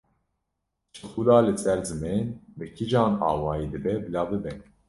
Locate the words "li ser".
1.45-1.79